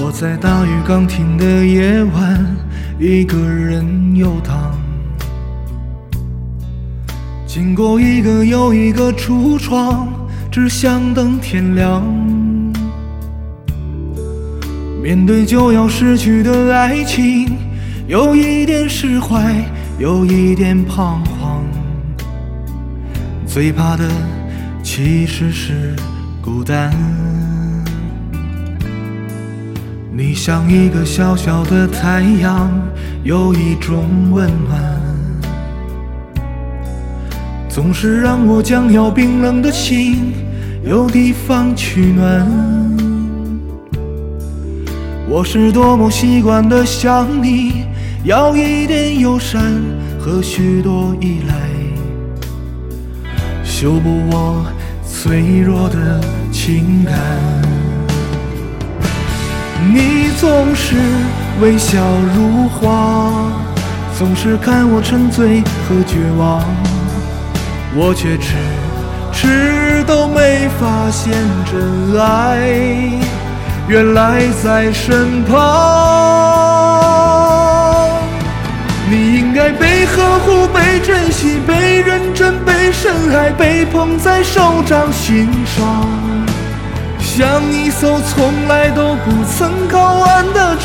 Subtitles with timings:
[0.00, 2.46] 我在大雨刚停的夜晚，
[3.00, 4.78] 一个人游荡，
[7.48, 10.06] 经过一个又一个橱窗，
[10.52, 12.00] 只想等天亮。
[15.02, 17.56] 面对就要失去的爱情，
[18.06, 19.52] 有一点释怀，
[19.98, 21.64] 有一点彷徨。
[23.44, 24.08] 最怕的
[24.80, 25.96] 其实是
[26.40, 26.92] 孤单。
[30.18, 32.68] 你像一个小小的太阳，
[33.22, 35.00] 有一种温暖，
[37.68, 40.32] 总是让我将要冰冷的心
[40.84, 42.44] 有地方取暖。
[45.28, 47.84] 我是多么习惯的想你，
[48.24, 49.62] 要一点友善
[50.18, 51.54] 和许多依赖，
[53.62, 54.66] 修补我
[55.06, 57.67] 脆弱的情感。
[60.40, 60.94] 总是
[61.60, 61.98] 微笑
[62.32, 63.32] 如花，
[64.16, 66.62] 总是看我沉醉和绝望，
[67.96, 68.54] 我却迟
[69.32, 71.32] 迟都没发现
[71.68, 72.70] 真爱，
[73.88, 75.58] 原来在身旁。
[79.10, 86.06] 你应该被呵护、被珍惜、被认真、被深爱、被捧在手掌心上。
[87.20, 89.37] 像一艘从来都不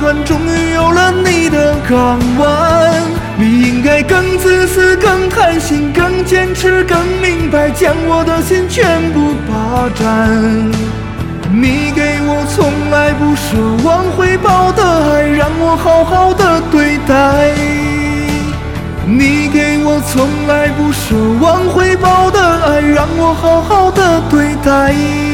[0.00, 2.90] 船，终于有了你的港湾。
[3.36, 10.30] 你应该更自私、更贪心、更坚持、更明白，将我的心全部霸占。
[11.52, 17.52] 你给我从来不奢望回报的爱，让我好好的对待。
[19.04, 25.29] 你给我从来不奢望回报的爱，让我好好的对待。